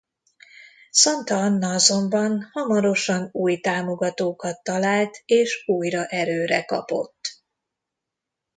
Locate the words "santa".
0.91-1.35